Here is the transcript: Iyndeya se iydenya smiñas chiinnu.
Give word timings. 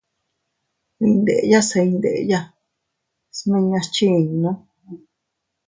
Iyndeya 1.03 1.59
se 1.69 1.79
iydenya 1.87 2.39
smiñas 3.37 3.87
chiinnu. 3.93 4.51